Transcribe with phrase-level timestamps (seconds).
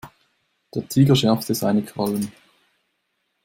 [0.73, 2.31] Der Tiger schärfte seine Krallen.